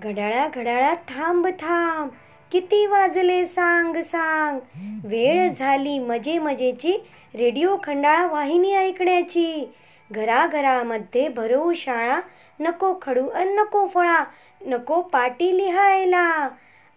[0.00, 2.10] घड्याळा घड्याळा थांब थांब.
[2.52, 3.46] किती वाजले?
[3.46, 4.60] सांग सांग.
[5.04, 6.96] वेळ झाली मजे मजेची.
[7.34, 9.72] रेडिओ खंडाळा वाहिनी ऐकण्याची.
[10.10, 12.20] घराघरामध्ये भरवू शाळा.
[12.60, 14.24] नको खडू अन नको फळा.
[14.66, 16.48] नको पाटी लिहायला.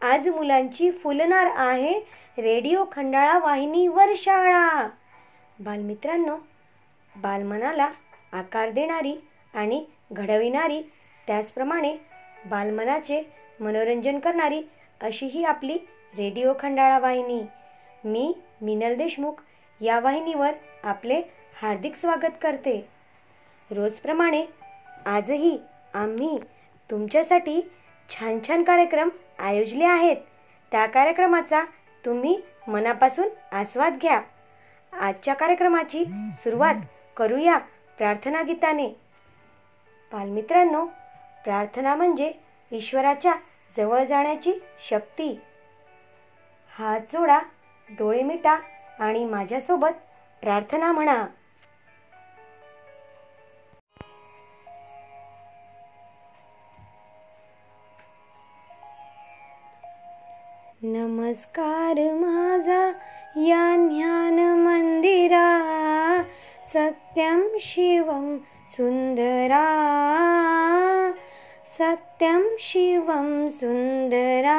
[0.00, 1.98] आज मुलांची फुलणार आहे
[2.38, 4.88] रेडिओ खंडाळा वाहिनीवर शाळा.
[5.60, 6.36] बालमित्रांनो
[7.16, 7.88] बालमनाला
[8.32, 10.90] आकार देणारी आणि घडविणारी
[11.26, 11.96] त्याचप्रमाणे
[12.46, 13.22] बालमनाचे
[13.60, 14.62] मनोरंजन करणारी
[15.00, 15.78] अशी ही आपली
[16.18, 17.42] रेडिओ खंडाळा वाहिनी.
[18.04, 19.32] मी मिनल देशमुख
[19.80, 20.52] या वाहिनीवर
[20.84, 21.20] आपले
[21.62, 22.88] हार्दिक स्वागत करते.
[23.70, 24.44] रोजप्रमाणे
[25.06, 25.58] आजही
[25.94, 26.38] आम्ही
[26.90, 27.60] तुमच्यासाठी
[28.10, 30.16] छान छान कार्यक्रम आयोजले आहेत.
[30.72, 31.64] त्या कार्यक्रमाचा
[32.04, 34.20] तुम्ही मनापासून आस्वाद घ्या.
[34.92, 36.04] आजच्या कार्यक्रमाची
[36.34, 36.74] सुरुवात
[37.16, 37.58] करूया
[37.98, 38.88] प्रार्थना गीताने
[40.12, 40.86] बालमित्रांनो
[41.44, 42.32] प्रार्थना म्हणजे
[42.72, 43.34] ईश्वराच्या
[43.76, 44.52] जवळ जाण्याची
[44.88, 45.40] शक्ती.
[46.78, 47.38] हात जोडा
[47.90, 48.58] डोळे मिटा
[49.00, 50.00] आणि माझ्यासोबत
[50.42, 51.26] प्रार्थना म्हणा.
[60.84, 62.86] नमस्कार माझा
[63.36, 65.48] या ज्ञान मंदिरा
[66.64, 68.36] सत्यम शिवम
[68.68, 69.62] सुंदरा.
[71.78, 74.56] सत्यम शिवम सुंदरा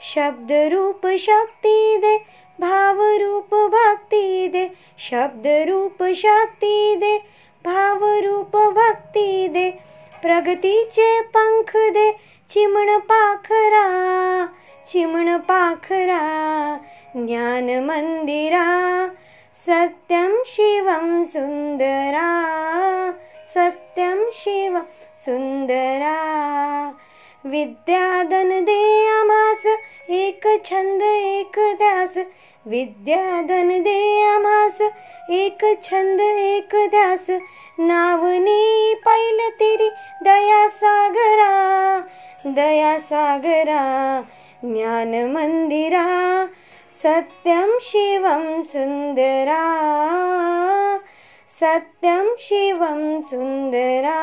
[0.00, 2.16] शब्दरूप शक्ती दे
[2.60, 7.18] भक्ती दे शब्दरूप शक्ती दे
[7.64, 9.70] भक्ती दे
[10.22, 12.12] प्रगतीचे पंख दे
[12.50, 13.86] चिमण पाखरा।
[14.86, 16.22] चिमण पाखरा
[17.16, 18.66] ज्ञान मंदिरा।
[19.66, 21.22] सत्यम शिवम
[23.54, 24.82] सुंदरा सत्यम शिवम
[25.18, 26.16] सुंदरा
[27.46, 29.66] विद्यादन दे आम्हास
[30.10, 32.18] एक छंद एक ध्यास
[32.66, 34.80] विद्यादन दे आम्हास
[35.30, 37.26] एक छंद एक ध्यास
[37.80, 39.90] नावने पैल तेरी
[40.24, 41.50] दया सागरा
[42.46, 43.80] दया सागरा
[44.64, 46.06] ज्ञान मंदिरा
[46.90, 49.60] सत्यम शिवम सुंदरा
[51.58, 54.18] सत्यम शिवम सुंदरा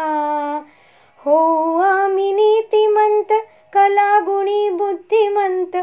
[1.26, 1.36] हो
[1.78, 3.32] आम्ही नीतिमंत
[3.74, 5.76] कलागुणी बुद्धिमंत।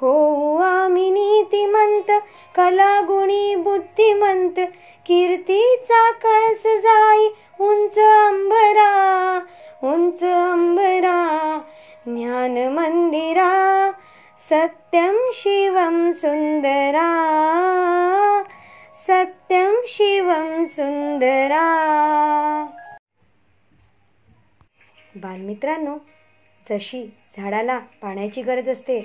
[0.00, 0.12] हो
[0.56, 2.10] आम्ही नीतिमंत
[2.56, 4.60] कलागुणी बुद्धिमंत।
[5.06, 7.26] कीर्तीचा कळस जाई
[7.60, 8.90] उंच अंबरा
[9.84, 11.18] उंच अंबरा।
[12.06, 13.50] ज्ञान मंदिरा
[14.50, 17.10] सत्यम शिवम सुंदरा
[19.06, 21.62] सत्यम शिवं सुंदरा.
[25.16, 25.96] बालमित्रांनो
[26.70, 27.04] जशी
[27.36, 29.00] झाडाला पाण्याची गरज असते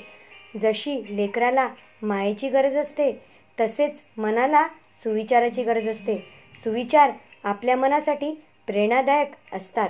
[0.62, 1.68] जशी लेकराला
[2.02, 3.12] मायेची गरज असते
[3.60, 4.68] तसेच मनाला
[5.04, 6.18] सुविचाराची गरज असते.
[6.64, 7.12] सुविचार
[7.44, 8.32] आपल्या मनासाठी
[8.68, 9.90] प्रेरणादायक असतात.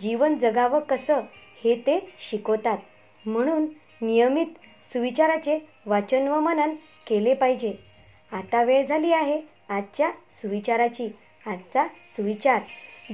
[0.00, 1.20] जीवन जगावं कसं
[1.64, 2.78] हे ते शिकवतात.
[3.26, 3.66] म्हणून
[4.00, 6.74] नियमित सुविचाराचे वाचन व मनन
[7.06, 7.87] केले पाहिजे.
[8.32, 11.08] आता वेळ झाली आहे आजच्या सुविचाराची.
[11.46, 12.60] आजचा सुविचार.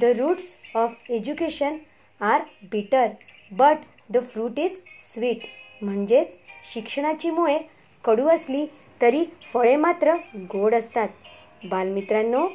[0.01, 0.45] The roots
[0.75, 1.77] of education
[2.21, 3.07] are bitter
[3.51, 3.77] but
[4.11, 5.45] the fruit is sweet
[5.83, 6.37] म्हणजेच
[6.73, 7.59] शिक्षणाची मुळे
[8.05, 8.67] कडू असली
[9.01, 10.15] तरी फळे मात्र
[10.53, 11.09] गोड असतात.
[11.65, 12.47] बालमित्रांनो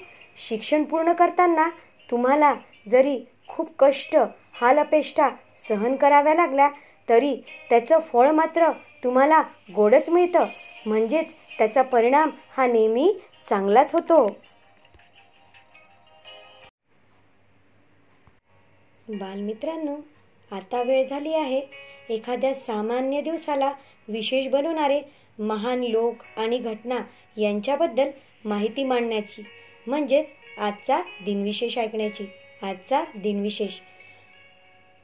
[0.47, 1.69] शिक्षण पूर्ण करताना
[2.09, 2.53] तुम्हाला
[2.91, 3.17] जरी
[3.47, 4.15] खूप कष्ट
[4.61, 5.29] हालअपेष्टा
[5.67, 6.69] सहन कराव्या लागल्या
[7.07, 7.35] तरी
[7.69, 8.71] त्याचं फळ मात्र
[9.03, 9.41] तुम्हाला
[9.75, 10.45] गोडच मिळतं.
[10.85, 13.11] म्हणजेच त्याचा परिणाम हा नेहमी
[13.49, 14.25] चांगलाच होतो.
[19.09, 19.95] बालमित्रांनो
[20.51, 21.61] आता वेळ झाली आहे
[22.09, 23.71] एखाद्या सामान्य दिवसाला
[24.07, 25.01] विशेष बनवणारे
[25.39, 26.99] महान लोक आणि घटना
[27.37, 28.09] यांच्याबद्दल
[28.45, 29.43] माहिती मांडण्याची
[29.87, 32.25] म्हणजेच आजचा दिनविशेष ऐकण्याची
[32.61, 33.79] आजचा दिनविशेष.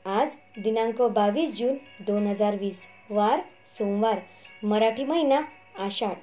[0.06, 4.20] आज दिनांक बावीस जून दोन हजार वीस वार सोमवार
[4.64, 5.42] मराठी महिना
[5.80, 6.16] आषाढ.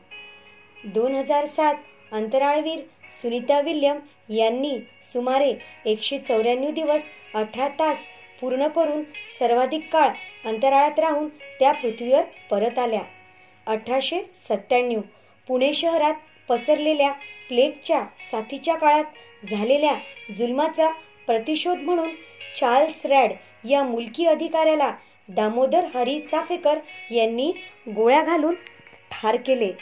[0.85, 1.75] दोन हजार सात
[2.13, 2.79] अंतराळवीर
[3.13, 3.99] सुनीता विल्यम
[4.29, 5.53] यांनी सुमारे
[5.85, 8.07] एकशे चौऱ्याण्णव दिवस अठरा तास
[8.41, 9.03] पूर्ण करून
[9.39, 10.09] सर्वाधिक काळ
[10.45, 11.29] अंतराळात राहून
[11.61, 13.03] त्या पृथ्वीवर परत आल्या.
[13.67, 15.01] अठराशे सत्त्याण्णव
[15.49, 16.15] पुणे शहरात
[16.49, 17.11] पसरलेल्या
[17.49, 19.95] प्लेगच्या साथीच्या काळात झालेल्या
[20.39, 20.91] जुलमाचा
[21.27, 22.11] प्रतिशोध म्हणून
[22.57, 23.33] चार्ल्स रॅड
[23.69, 24.93] या मुलकी अधिकाऱ्याला
[25.29, 26.79] दामोदर हरी चाफेकर
[27.11, 27.51] यांनी
[27.87, 28.55] गोळ्या घालून
[29.11, 29.73] ठार केले.